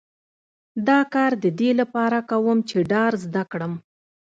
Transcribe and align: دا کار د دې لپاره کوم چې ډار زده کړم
دا 0.87 0.99
کار 1.13 1.31
د 1.43 1.45
دې 1.59 1.69
لپاره 1.79 2.17
کوم 2.29 2.57
چې 2.69 2.77
ډار 2.91 3.11
زده 3.25 3.43
کړم 3.51 3.73